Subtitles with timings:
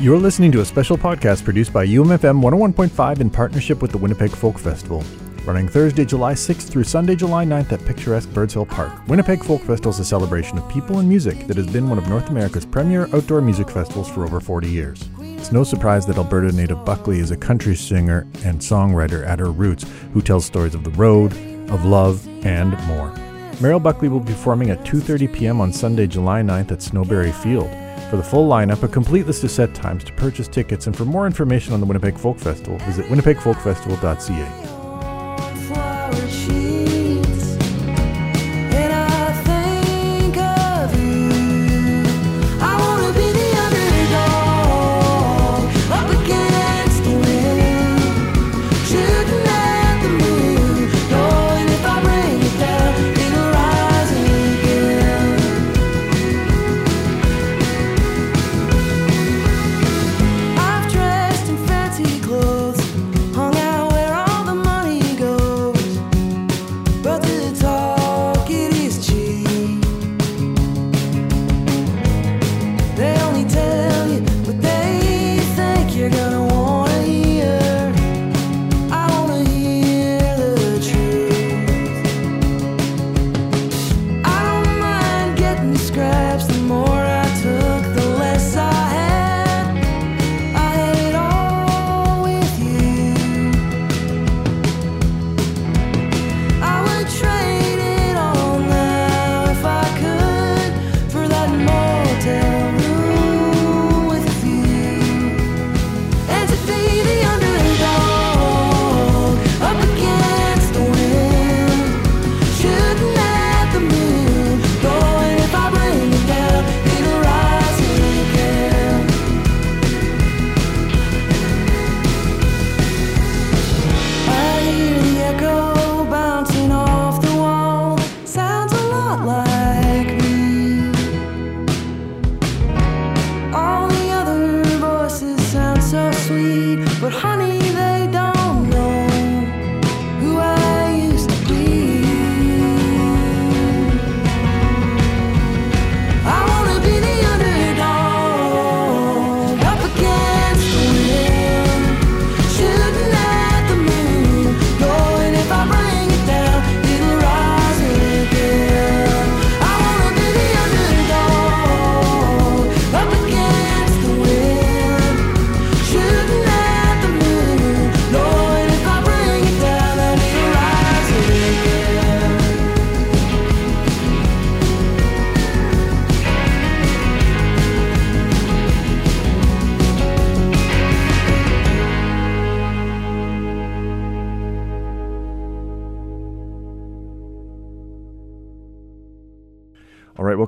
[0.00, 4.30] You're listening to a special podcast produced by UMFM 101.5 in partnership with the Winnipeg
[4.30, 5.04] Folk Festival.
[5.44, 9.06] Running Thursday, July 6th through Sunday, July 9th at picturesque Birds Hill Park.
[9.08, 12.08] Winnipeg Folk Festival is a celebration of people and music that has been one of
[12.08, 15.06] North America's premier outdoor music festivals for over 40 years.
[15.20, 19.50] It's no surprise that Alberta native Buckley is a country singer and songwriter at her
[19.52, 21.32] roots who tells stories of the road,
[21.70, 23.14] of love, and more.
[23.60, 25.60] Mariel Buckley will be performing at 2:30 p.m.
[25.60, 27.70] on Sunday, July 9th at Snowberry Field.
[28.10, 31.04] For the full lineup, a complete list of set times to purchase tickets, and for
[31.04, 34.69] more information on the Winnipeg Folk Festival, visit winnipegfolkfestival.ca.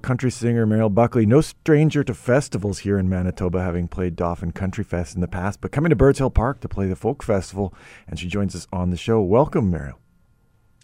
[0.03, 4.85] country singer Mariel Buckley, no stranger to festivals here in Manitoba, having played Dauphin Country
[4.85, 7.75] Fest in the past, but coming to Birds Hill Park to play the Folk Festival,
[8.07, 9.21] and she joins us on the show.
[9.21, 9.95] Welcome, Meryl.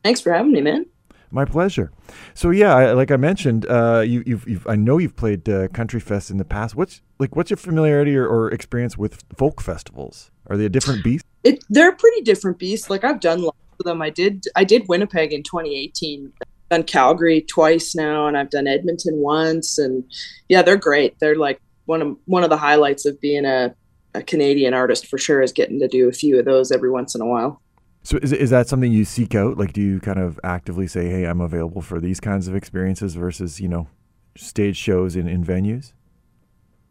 [0.03, 0.87] Thanks for having me, man.
[1.31, 1.93] My pleasure.
[2.33, 5.69] So yeah, I, like I mentioned, uh, you, you've, you've, I know you've played uh,
[5.69, 6.75] Country Fest in the past.
[6.75, 10.31] What's like, what's your familiarity or, or experience with folk festivals?
[10.47, 11.25] Are they a different beast?
[11.45, 12.89] It, they're a pretty different beasts.
[12.89, 14.01] Like I've done lots of them.
[14.01, 16.33] I did, I did Winnipeg in 2018
[16.71, 20.05] done Calgary twice now, and I've done Edmonton once, and
[20.49, 21.19] yeah, they're great.
[21.19, 23.75] They're like one of one of the highlights of being a,
[24.15, 27.15] a Canadian artist for sure is getting to do a few of those every once
[27.15, 27.63] in a while.
[28.03, 29.59] So is is that something you seek out?
[29.59, 33.15] Like, do you kind of actively say, "Hey, I'm available for these kinds of experiences,"
[33.15, 33.89] versus you know,
[34.37, 35.93] stage shows in in venues?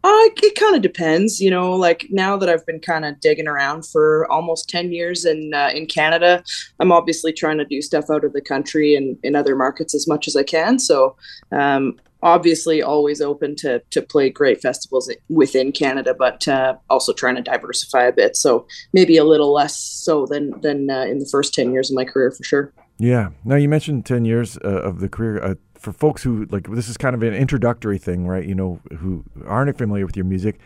[0.07, 1.73] Uh, it kind of depends, you know.
[1.73, 5.71] Like now that I've been kind of digging around for almost ten years in uh,
[5.75, 6.41] in Canada,
[6.79, 10.07] I'm obviously trying to do stuff out of the country and in other markets as
[10.07, 10.79] much as I can.
[10.79, 11.17] So,
[11.51, 17.35] um, obviously, always open to to play great festivals within Canada, but uh, also trying
[17.35, 18.37] to diversify a bit.
[18.37, 21.97] So maybe a little less so than than uh, in the first ten years of
[21.97, 22.71] my career for sure.
[22.97, 23.29] Yeah.
[23.43, 25.55] Now you mentioned ten years uh, of the career uh,
[25.87, 28.45] for folks who like this is kind of an introductory thing, right?
[28.45, 30.59] You know, who aren't familiar with your music.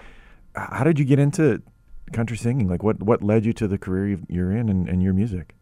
[0.56, 1.62] How did you get into
[2.12, 2.68] country singing?
[2.68, 5.54] Like, what what led you to the career you're in and, and your music?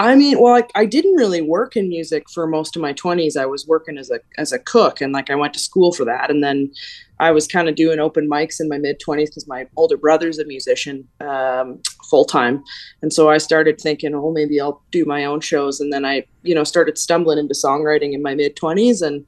[0.00, 3.36] I mean, well, I, I, didn't really work in music for most of my 20s.
[3.36, 6.04] I was working as a as a cook, and like I went to school for
[6.04, 6.70] that, and then
[7.18, 10.38] I was kind of doing open mics in my mid 20s because my older brother's
[10.38, 12.62] a musician um, full time,
[13.02, 16.24] and so I started thinking, oh, maybe I'll do my own shows, and then I,
[16.42, 19.26] you know, started stumbling into songwriting in my mid 20s and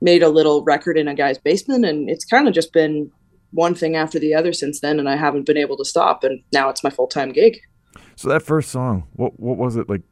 [0.00, 3.12] made a little record in a guy's basement, and it's kind of just been
[3.52, 6.24] one thing after the other since then, and I haven't been able to stop.
[6.24, 7.60] And now it's my full time gig.
[8.18, 10.02] So that first song, what what was it like?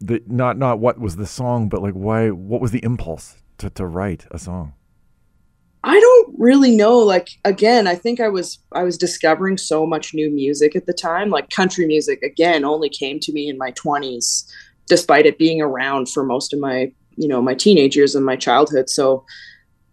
[0.00, 2.30] The not not what was the song, but like why?
[2.30, 4.72] What was the impulse to to write a song?
[5.82, 6.96] I don't really know.
[6.96, 10.94] Like again, I think I was I was discovering so much new music at the
[10.94, 11.28] time.
[11.28, 14.50] Like country music again only came to me in my 20s
[14.86, 18.36] despite it being around for most of my, you know, my teenage years and my
[18.36, 18.88] childhood.
[18.88, 19.22] So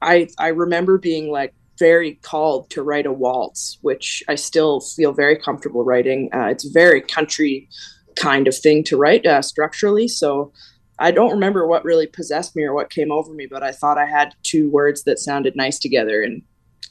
[0.02, 5.14] I I remember being like very called to write a waltz, which I still feel
[5.14, 6.30] very comfortable writing.
[6.32, 7.68] Uh, it's very country
[8.16, 10.08] kind of thing to write uh, structurally.
[10.08, 10.54] So
[11.00, 13.98] I don't remember what really possessed me or what came over me, but I thought
[13.98, 16.44] I had two words that sounded nice together and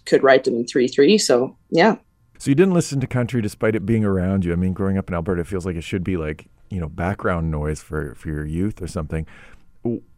[0.06, 1.16] could write them in three three.
[1.19, 1.94] So yeah.
[2.38, 4.52] So you didn't listen to country despite it being around you.
[4.52, 6.88] I mean, growing up in Alberta, it feels like it should be like you know
[6.88, 9.25] background noise for for your youth or something.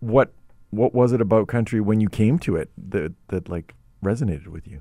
[0.01, 0.33] What
[0.71, 4.67] what was it about country when you came to it that that like resonated with
[4.67, 4.81] you?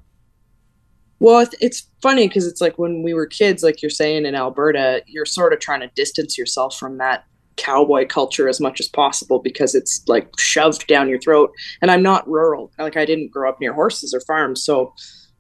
[1.20, 5.04] Well, it's funny because it's like when we were kids, like you're saying in Alberta,
[5.06, 7.26] you're sort of trying to distance yourself from that
[7.58, 11.52] cowboy culture as much as possible because it's like shoved down your throat.
[11.82, 12.72] And I'm not rural.
[12.80, 14.64] Like I didn't grow up near horses or farms.
[14.64, 14.94] So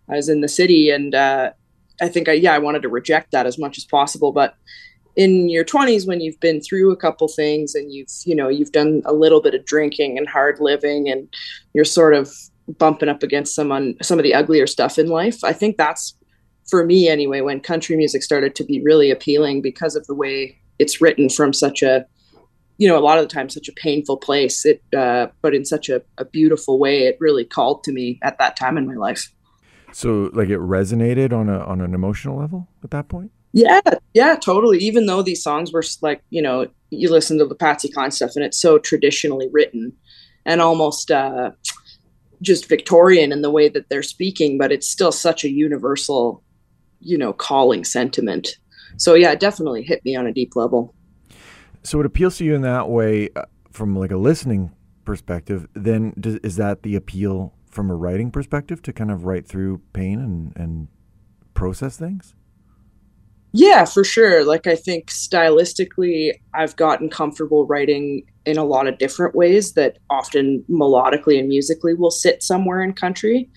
[0.07, 1.51] I was in the city and uh,
[1.99, 4.31] I think I, yeah, I wanted to reject that as much as possible.
[4.31, 4.55] But
[5.15, 8.71] in your 20s when you've been through a couple things and you've you know you've
[8.71, 11.27] done a little bit of drinking and hard living and
[11.73, 12.33] you're sort of
[12.77, 15.43] bumping up against some on some of the uglier stuff in life.
[15.43, 16.15] I think that's
[16.69, 20.57] for me anyway when country music started to be really appealing because of the way
[20.79, 22.05] it's written from such a
[22.77, 24.65] you know a lot of the time such a painful place.
[24.65, 28.37] It uh, but in such a, a beautiful way it really called to me at
[28.39, 29.31] that time in my life.
[29.93, 33.31] So like it resonated on a on an emotional level at that point?
[33.53, 33.81] Yeah
[34.13, 34.79] yeah totally.
[34.79, 38.31] Even though these songs were like you know you listen to the patsy cline stuff
[38.35, 39.93] and it's so traditionally written
[40.45, 41.51] and almost uh
[42.41, 46.43] just victorian in the way that they're speaking but it's still such a universal
[46.99, 48.57] you know calling sentiment
[48.97, 50.93] so yeah, it definitely hit me on a deep level.
[51.83, 54.71] So it appeals to you in that way uh, from like a listening
[55.05, 55.67] perspective.
[55.73, 59.81] Then does, is that the appeal from a writing perspective to kind of write through
[59.93, 60.87] pain and and
[61.53, 62.35] process things?
[63.53, 64.45] Yeah, for sure.
[64.45, 69.97] Like I think stylistically, I've gotten comfortable writing in a lot of different ways that
[70.09, 73.49] often melodically and musically will sit somewhere in country.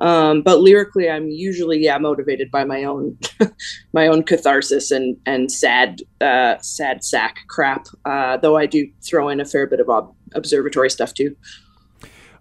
[0.00, 3.16] Um, but lyrically, I'm usually yeah motivated by my own
[3.92, 7.86] my own catharsis and and sad uh, sad sack crap.
[8.04, 11.36] Uh, though I do throw in a fair bit of ob- observatory stuff too.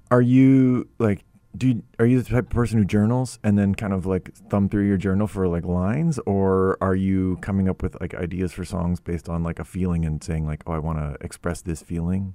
[0.09, 1.23] Are you like?
[1.55, 4.33] Do you, are you the type of person who journals and then kind of like
[4.49, 8.51] thumb through your journal for like lines, or are you coming up with like ideas
[8.51, 11.61] for songs based on like a feeling and saying like, oh, I want to express
[11.61, 12.33] this feeling?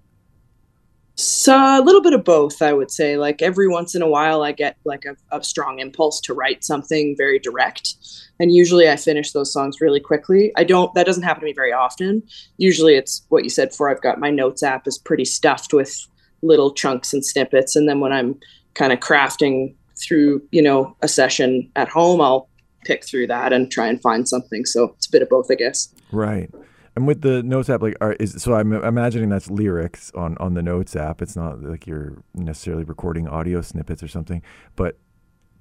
[1.20, 3.16] So a little bit of both, I would say.
[3.16, 6.62] Like every once in a while, I get like a, a, strong impulse to write
[6.62, 7.94] something very direct,
[8.38, 10.52] and usually I finish those songs really quickly.
[10.56, 10.94] I don't.
[10.94, 12.22] That doesn't happen to me very often.
[12.56, 13.90] Usually, it's what you said before.
[13.90, 16.06] I've got my notes app is pretty stuffed with
[16.42, 18.38] little chunks and snippets, and then when I'm
[18.78, 22.48] kind of crafting through, you know, a session at home, I'll
[22.84, 24.64] pick through that and try and find something.
[24.64, 25.92] So it's a bit of both, I guess.
[26.12, 26.48] Right.
[26.94, 30.54] And with the notes app, like, are, is so I'm imagining that's lyrics on on
[30.54, 31.20] the notes app.
[31.20, 34.42] It's not like you're necessarily recording audio snippets or something.
[34.74, 34.98] But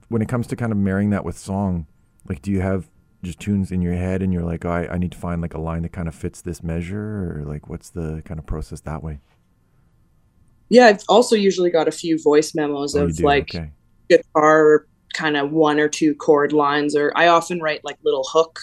[0.07, 1.85] when it comes to kind of marrying that with song,
[2.29, 2.89] like, do you have
[3.23, 5.53] just tunes in your head and you're like, oh, I, I need to find like
[5.53, 8.79] a line that kind of fits this measure, or like, what's the kind of process
[8.81, 9.19] that way?
[10.69, 13.71] Yeah, I've also usually got a few voice memos oh, of like okay.
[14.09, 18.59] guitar kind of one or two chord lines, or I often write like little hook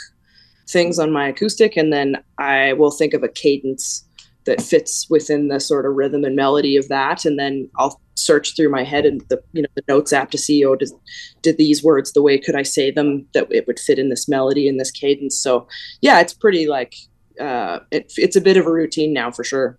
[0.68, 4.04] things on my acoustic and then I will think of a cadence
[4.44, 8.54] that fits within the sort of rhythm and melody of that and then I'll search
[8.54, 10.94] through my head and the you know the notes app to see oh does,
[11.42, 14.28] did these words the way could I say them that it would fit in this
[14.28, 15.38] melody and this cadence.
[15.38, 15.66] So
[16.00, 16.94] yeah it's pretty like
[17.40, 19.78] uh, it, it's a bit of a routine now for sure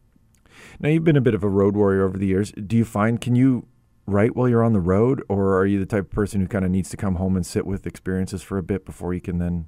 [0.80, 3.22] now you've been a bit of a road warrior over the years do you find
[3.22, 3.68] can you
[4.08, 6.66] write while you're on the road or are you the type of person who kind
[6.66, 9.40] of needs to come home and sit with experiences for a bit before you can
[9.40, 9.66] then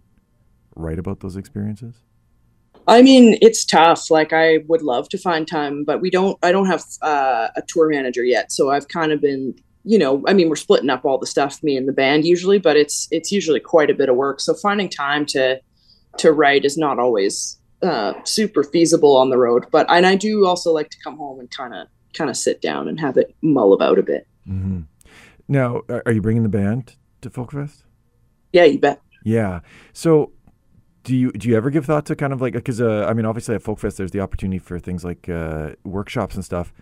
[0.76, 2.04] write about those experiences?
[2.88, 4.10] I mean, it's tough.
[4.10, 6.38] Like I would love to find time, but we don't.
[6.42, 10.24] I don't have uh, a tour manager yet, so I've kind of been, you know,
[10.26, 13.10] I mean, we're splitting up all the stuff, me and the band usually, but it's
[13.12, 14.40] it's usually quite a bit of work.
[14.40, 15.60] So finding time to
[16.20, 19.66] to write is not always uh, super feasible on the road.
[19.72, 22.62] But and I do also like to come home and kind of kind of sit
[22.62, 24.28] down and have it mull about a bit.
[24.48, 24.82] Mm-hmm.
[25.48, 27.84] Now, are you bringing the band to Folkfest?
[28.52, 29.02] Yeah, you bet.
[29.24, 29.60] Yeah.
[29.94, 30.32] So
[31.04, 33.26] do you do you ever give thought to kind of like because uh, I mean
[33.26, 36.74] obviously at Folkfest there's the opportunity for things like uh, workshops and stuff,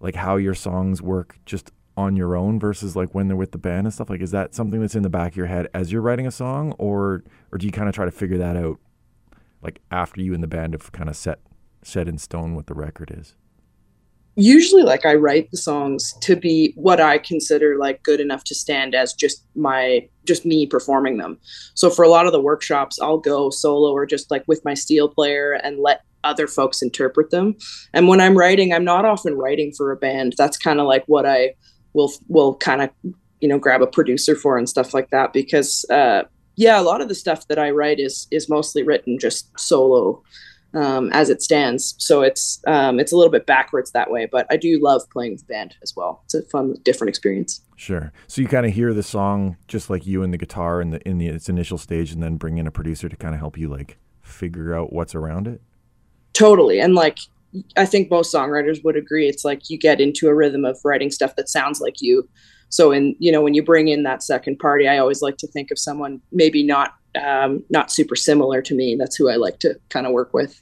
[0.00, 3.58] like how your songs work just on your own versus like when they're with the
[3.58, 4.10] band and stuff?
[4.10, 6.30] Like, is that something that's in the back of your head as you're writing a
[6.30, 8.78] song, or or do you kind of try to figure that out
[9.64, 11.40] like after you and the band have kind of set
[11.82, 13.34] set in stone what the record is?
[14.36, 18.54] Usually, like I write the songs to be what I consider like good enough to
[18.54, 21.38] stand as just my just me performing them.
[21.74, 24.74] So for a lot of the workshops, I'll go solo or just like with my
[24.74, 27.54] steel player and let other folks interpret them.
[27.92, 30.34] And when I'm writing, I'm not often writing for a band.
[30.36, 31.54] That's kind of like what I
[31.92, 32.90] will will kind of
[33.40, 36.22] you know grab a producer for and stuff like that because uh,
[36.56, 40.22] yeah, a lot of the stuff that I write is is mostly written just solo
[40.74, 41.94] um, as it stands.
[41.98, 45.32] So it's um, it's a little bit backwards that way, but I do love playing
[45.32, 46.22] with band as well.
[46.24, 47.60] It's a fun, different experience.
[47.76, 48.12] Sure.
[48.26, 51.08] So you kind of hear the song just like you and the guitar in the
[51.08, 53.56] in the its initial stage, and then bring in a producer to kind of help
[53.56, 55.60] you like figure out what's around it.
[56.32, 57.18] Totally, and like
[57.76, 61.10] I think most songwriters would agree, it's like you get into a rhythm of writing
[61.10, 62.28] stuff that sounds like you.
[62.74, 65.46] So, in you know, when you bring in that second party, I always like to
[65.46, 68.96] think of someone maybe not um, not super similar to me.
[68.98, 70.60] That's who I like to kind of work with.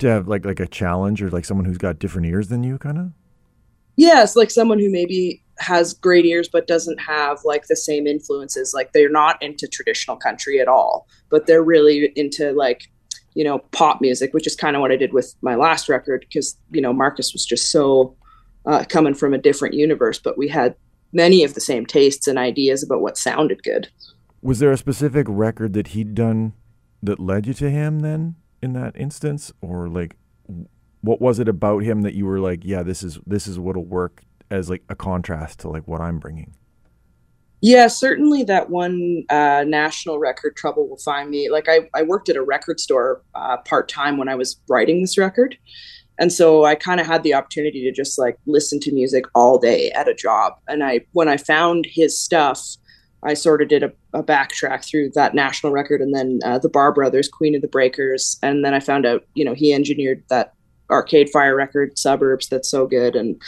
[0.00, 2.76] To have like like a challenge or like someone who's got different ears than you,
[2.76, 3.12] kind of.
[3.94, 8.72] Yes, like someone who maybe has great ears but doesn't have like the same influences
[8.74, 12.84] like they're not into traditional country at all but they're really into like
[13.34, 16.24] you know pop music which is kind of what i did with my last record
[16.28, 18.14] because you know marcus was just so
[18.66, 20.76] uh, coming from a different universe but we had
[21.12, 23.88] many of the same tastes and ideas about what sounded good.
[24.42, 26.52] Was there a specific record that he'd done
[27.02, 29.52] that led you to him then in that instance?
[29.60, 30.16] Or like
[31.00, 33.84] what was it about him that you were like yeah this is this is what'll
[33.84, 36.54] work as like a contrast to like what i'm bringing
[37.60, 41.50] yeah certainly that one uh, national record trouble will find me.
[41.50, 45.18] Like i, I worked at a record store uh, part-time when i was writing this
[45.18, 45.56] record
[46.18, 49.58] and so i kind of had the opportunity to just like listen to music all
[49.58, 52.60] day at a job and i when i found his stuff
[53.22, 56.68] I sort of did a, a backtrack through that national record and then uh, the
[56.68, 58.38] Barr Brothers, Queen of the Breakers.
[58.42, 60.54] And then I found out, you know, he engineered that
[60.90, 63.14] Arcade Fire record, Suburbs, that's so good.
[63.14, 63.40] And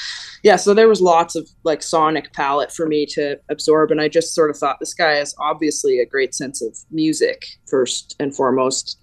[0.42, 3.90] yeah, so there was lots of like sonic palette for me to absorb.
[3.90, 7.46] And I just sort of thought this guy has obviously a great sense of music,
[7.68, 8.98] first and foremost.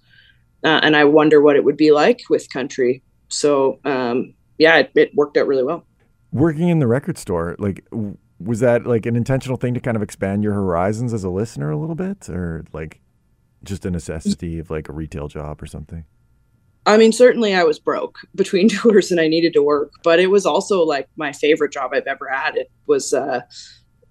[0.64, 3.02] Uh, and I wonder what it would be like with country.
[3.28, 5.84] So um, yeah, it, it worked out really well.
[6.32, 7.86] Working in the record store, like,
[8.38, 11.70] was that like an intentional thing to kind of expand your horizons as a listener
[11.70, 12.28] a little bit?
[12.28, 13.00] Or like
[13.64, 16.04] just a necessity of like a retail job or something?
[16.86, 20.28] I mean certainly i was broke between tours and i needed to work but it
[20.28, 22.56] was also like my favorite job i've ever had.
[22.56, 23.40] It was uh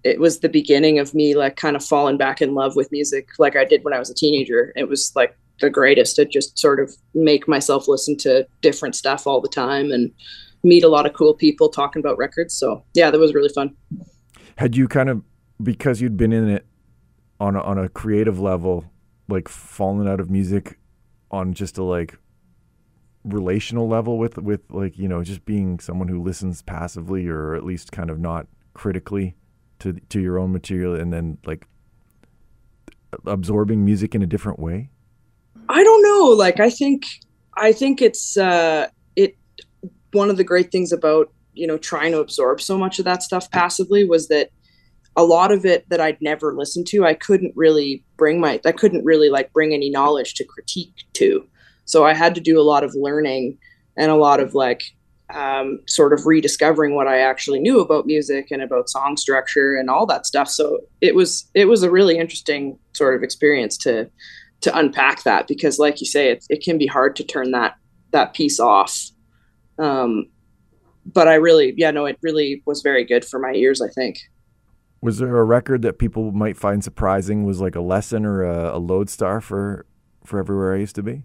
[0.03, 3.29] it was the beginning of me like kind of falling back in love with music
[3.39, 4.73] like i did when i was a teenager.
[4.75, 9.25] It was like the greatest to just sort of make myself listen to different stuff
[9.25, 10.11] all the time and
[10.63, 12.53] meet a lot of cool people talking about records.
[12.53, 13.75] So yeah that was really fun.
[14.57, 15.21] Had you kind of
[15.61, 16.65] because you'd been in it
[17.39, 18.85] on a, on a creative level,
[19.27, 20.79] like fallen out of music
[21.31, 22.17] on just a like
[23.23, 27.65] relational level with with like you know just being someone who listens passively or at
[27.65, 29.35] least kind of not critically
[29.79, 31.67] to to your own material and then like
[33.25, 34.89] absorbing music in a different way
[35.69, 37.05] i don't know like i think
[37.55, 39.35] i think it's uh it
[40.11, 43.23] one of the great things about you know trying to absorb so much of that
[43.23, 44.49] stuff passively was that
[45.17, 48.71] a lot of it that I'd never listened to, I couldn't really bring my I
[48.71, 51.45] couldn't really like bring any knowledge to critique to.
[51.85, 53.57] So I had to do a lot of learning
[53.97, 54.83] and a lot of like
[55.33, 59.89] um, sort of rediscovering what I actually knew about music and about song structure and
[59.89, 60.49] all that stuff.
[60.49, 64.09] So it was it was a really interesting sort of experience to
[64.61, 67.75] to unpack that because, like you say, it it can be hard to turn that
[68.11, 69.11] that piece off.
[69.79, 70.29] Um,
[71.05, 73.81] but I really, yeah, no, it really was very good for my ears.
[73.81, 74.17] I think.
[75.01, 77.45] Was there a record that people might find surprising?
[77.45, 79.85] Was like a lesson or a, a lodestar for
[80.23, 81.23] for everywhere I used to be?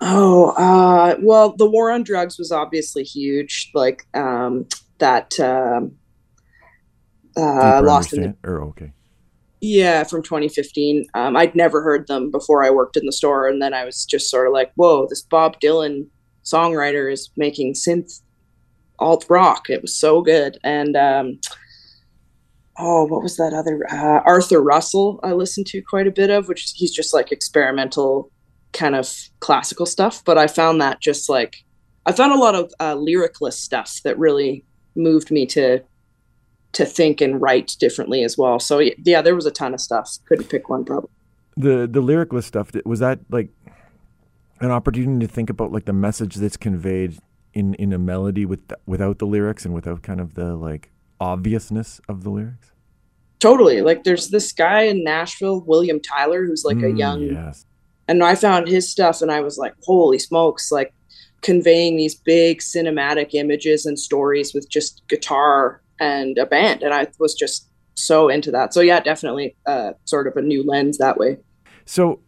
[0.00, 3.70] Oh, uh, well, the war on drugs was obviously huge.
[3.74, 4.66] Like um,
[4.98, 5.96] that um,
[7.36, 8.92] uh, lost in the, or okay.
[9.68, 11.06] Yeah, from 2015.
[11.14, 14.04] Um, I'd never heard them before I worked in the store, and then I was
[14.04, 16.06] just sort of like, "Whoa, this Bob Dylan
[16.44, 18.20] songwriter is making synth
[19.00, 21.40] alt rock." It was so good, and um,
[22.78, 25.18] oh, what was that other uh, Arthur Russell?
[25.24, 28.30] I listened to quite a bit of, which he's just like experimental
[28.72, 30.22] kind of classical stuff.
[30.24, 31.64] But I found that just like
[32.06, 35.80] I found a lot of uh, lyricless stuff that really moved me to
[36.76, 38.60] to think and write differently as well.
[38.60, 40.18] So yeah, there was a ton of stuff.
[40.28, 41.08] Couldn't pick one probably.
[41.56, 43.48] The the lyricless stuff was that like
[44.60, 47.18] an opportunity to think about like the message that's conveyed
[47.54, 51.98] in in a melody with without the lyrics and without kind of the like obviousness
[52.10, 52.72] of the lyrics?
[53.38, 53.80] Totally.
[53.80, 57.64] Like there's this guy in Nashville, William Tyler, who's like mm, a young yes.
[58.06, 60.92] and I found his stuff and I was like, holy smokes, like
[61.40, 66.82] conveying these big cinematic images and stories with just guitar and a band.
[66.82, 68.74] And I was just so into that.
[68.74, 71.38] So yeah, definitely uh, sort of a new lens that way.
[71.84, 72.20] So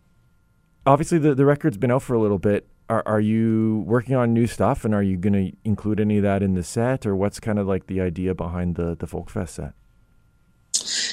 [0.87, 2.67] obviously the, the record's been out for a little bit.
[2.89, 6.23] Are, are you working on new stuff and are you going to include any of
[6.23, 9.29] that in the set or what's kind of like the idea behind the, the Folk
[9.29, 9.75] Fest set?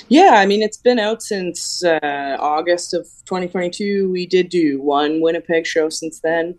[0.07, 4.09] Yeah, I mean, it's been out since uh, August of 2022.
[4.11, 6.57] We did do one Winnipeg show since then,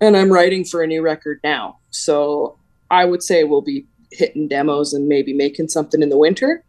[0.00, 1.78] and I'm writing for a new record now.
[1.90, 2.58] So
[2.90, 6.64] I would say we'll be hitting demos and maybe making something in the winter.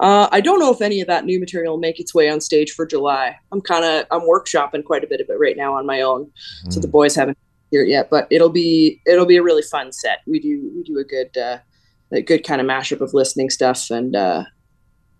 [0.00, 2.40] Uh, I don't know if any of that new material will make its way on
[2.40, 3.36] stage for July.
[3.52, 6.30] I'm kind of I'm workshopping quite a bit of it right now on my own,
[6.66, 6.72] mm.
[6.72, 6.92] so the hmm.
[6.92, 7.38] boys haven't
[7.70, 8.10] here yet.
[8.10, 10.18] But it'll be it'll be a really fun set.
[10.26, 11.58] We do we do a good uh,
[12.12, 14.44] a good kind of mashup of listening stuff and uh,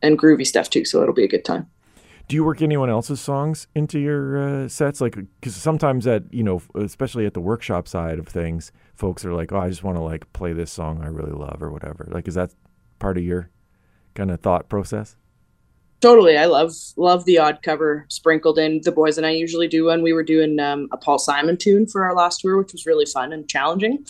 [0.03, 0.85] and groovy stuff too.
[0.85, 1.71] So it'll be a good time.
[2.27, 5.01] Do you work anyone else's songs into your uh, sets?
[5.01, 9.35] Like, because sometimes at you know, especially at the workshop side of things, folks are
[9.35, 12.09] like, "Oh, I just want to like play this song I really love or whatever."
[12.11, 12.55] Like, is that
[12.99, 13.51] part of your
[14.15, 15.17] kind of thought process?
[16.05, 16.37] Totally.
[16.37, 18.83] I love love the odd cover sprinkled in.
[18.83, 20.03] The boys and I usually do one.
[20.03, 23.07] We were doing um, a Paul Simon tune for our last tour, which was really
[23.07, 24.05] fun and challenging.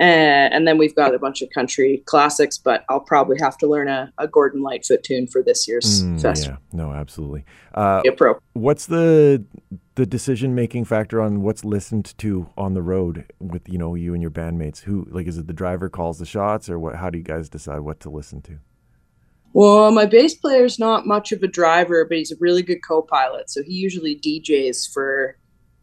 [0.00, 3.68] Uh, and then we've got a bunch of country classics, but I'll probably have to
[3.68, 6.58] learn a, a Gordon Lightfoot tune for this year's mm, festival.
[6.72, 7.44] Yeah, no, absolutely.
[7.72, 8.40] Uh, yeah, pro.
[8.54, 9.44] What's the
[9.94, 14.14] the decision making factor on what's listened to on the road with you know you
[14.14, 14.80] and your bandmates?
[14.80, 16.96] Who like is it the driver calls the shots, or what?
[16.96, 18.58] How do you guys decide what to listen to?
[19.56, 22.80] Well, my bass player is not much of a driver, but he's a really good
[22.86, 23.48] co-pilot.
[23.48, 25.38] So he usually DJs for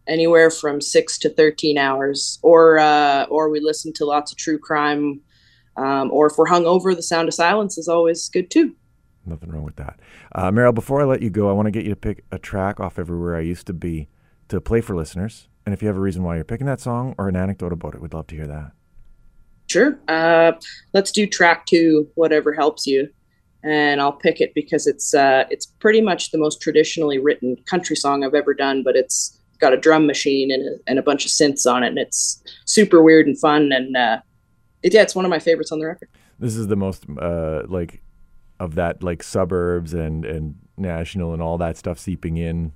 [0.08, 4.60] anywhere from six to thirteen hours, or uh, or we listen to lots of true
[4.60, 5.22] crime,
[5.76, 8.76] um, or if we're hungover, the sound of silence is always good too.
[9.26, 10.00] Nothing wrong with that.
[10.36, 12.38] Uh, Mariel, before I let you go, I want to get you to pick a
[12.38, 14.08] track off everywhere I used to be
[14.50, 15.48] to play for listeners.
[15.66, 17.96] And if you have a reason why you're picking that song or an anecdote about
[17.96, 18.74] it, we'd love to hear that.
[19.66, 19.98] Sure.
[20.08, 20.52] Uh,
[20.94, 23.10] let's do track two, whatever helps you
[23.64, 27.96] and I'll pick it because it's uh, it's pretty much the most traditionally written country
[27.96, 31.26] song I've ever done, but it's got a drum machine and a, and a bunch
[31.26, 34.20] of synths on it, and it's super weird and fun, and uh,
[34.82, 36.10] it, yeah, it's one of my favorites on the record.
[36.40, 38.02] This is the most uh, like
[38.60, 42.74] of that like suburbs and and national and all that stuff seeping in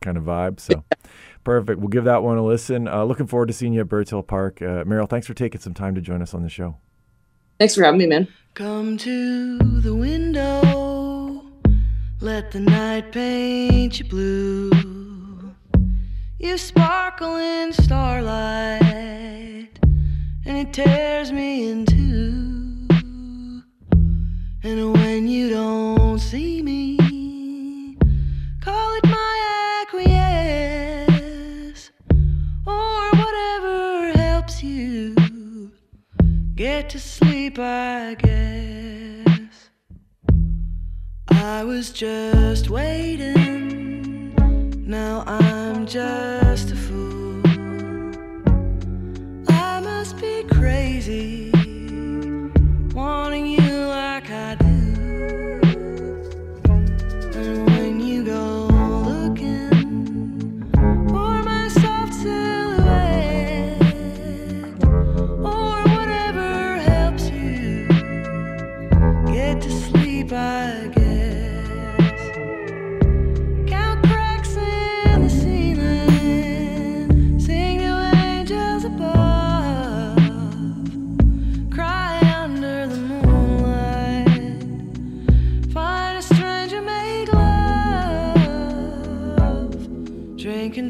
[0.00, 0.60] kind of vibe.
[0.60, 0.84] So.
[1.44, 1.80] Perfect.
[1.80, 2.86] We'll give that one a listen.
[2.86, 4.62] Uh, looking forward to seeing you at Birds Hill Park.
[4.62, 6.76] Uh, Mariel, thanks for taking some time to join us on the show.
[7.62, 8.26] Thanks for having me, man.
[8.54, 11.44] Come to the window,
[12.18, 14.72] let the night paint you blue.
[16.40, 18.80] You sparkle in starlight,
[20.44, 22.88] and it tears me in two.
[24.64, 26.91] And when you don't see me,
[36.54, 39.70] get to sleep, I guess.
[41.28, 44.34] I was just waiting,
[44.86, 47.40] now I'm just a fool.
[49.48, 51.41] I must be crazy,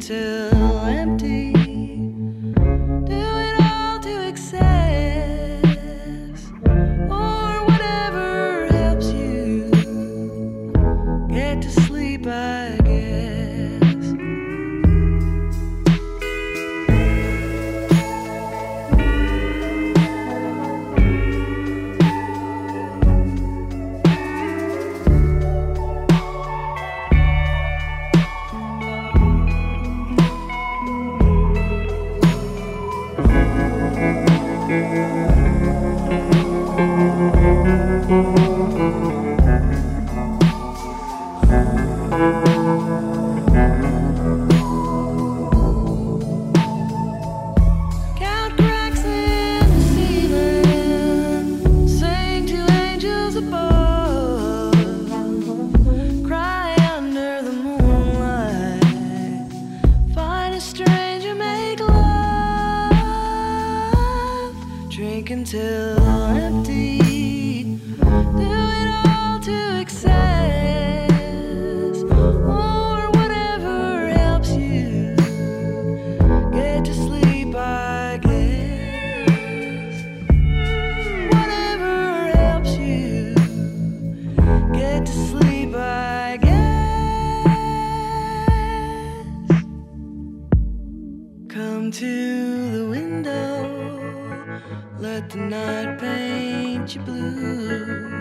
[0.02, 1.51] until empty.
[91.92, 93.68] to the window,
[94.98, 98.12] let the night paint you blue.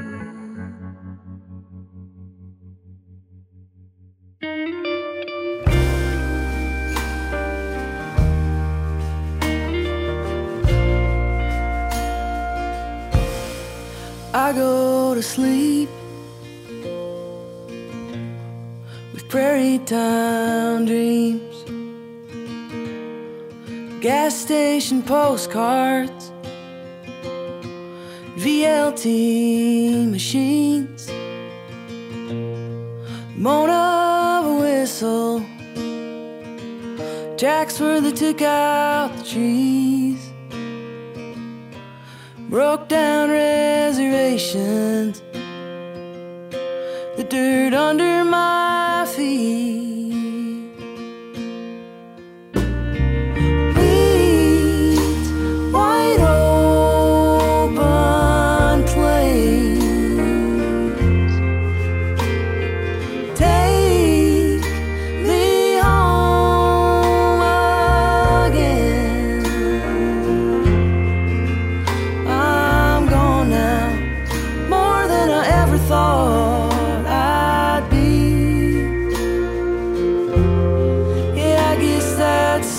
[14.33, 15.89] I go to sleep
[19.13, 21.50] with prairie town dreams
[24.01, 26.31] gas station postcards,
[28.35, 31.07] VLT machines,
[33.37, 35.45] moan of a whistle,
[37.37, 40.31] jacks where they took out the trees
[42.49, 45.21] broke down reservations,
[47.17, 48.80] the dirt under my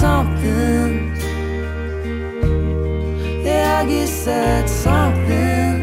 [0.03, 1.15] something.
[3.47, 5.77] Yeah, I guess that's something.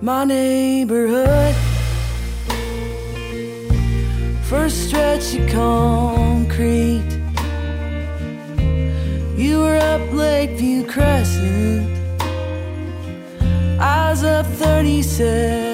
[0.00, 1.56] My neighborhood,
[4.44, 7.10] first stretch of concrete.
[9.36, 11.88] You were up Lakeview Crescent.
[13.80, 15.67] I was up 37th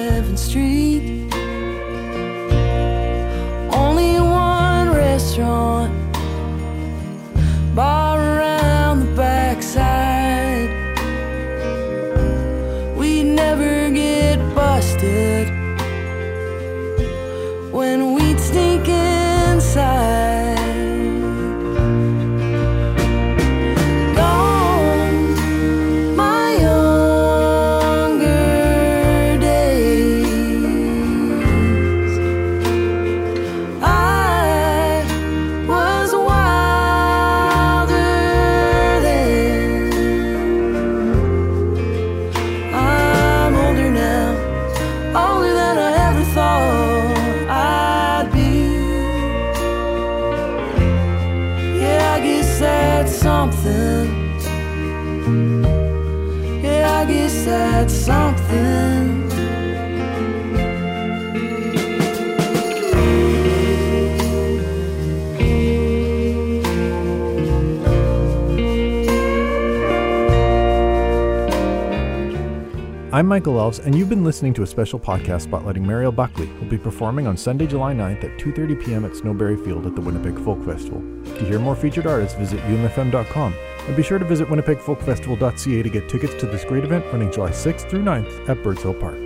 [73.15, 76.67] I'm Michael Elves, and you've been listening to a special podcast spotlighting Mariel Buckley, who'll
[76.67, 79.05] be performing on Sunday, July 9th at 2.30 p.m.
[79.05, 80.99] at Snowberry Field at the Winnipeg Folk Festival.
[81.23, 83.55] To hear more featured artists, visit umfm.com,
[83.87, 87.51] and be sure to visit winnipegfolkfestival.ca to get tickets to this great event running July
[87.51, 89.24] 6th through 9th at Birds Hill Park.